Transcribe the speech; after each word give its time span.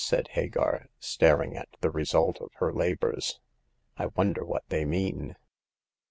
*' 0.01 0.03
said 0.03 0.29
Hagar, 0.29 0.87
star 0.99 1.43
ing 1.43 1.55
at 1.55 1.69
the 1.81 1.91
result 1.91 2.41
of 2.41 2.49
her 2.55 2.73
labors." 2.73 3.39
I 3.99 4.07
wonder 4.07 4.43
what 4.43 4.63
they 4.69 4.83
mean." 4.83 5.35